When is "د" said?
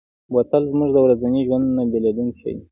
0.93-0.97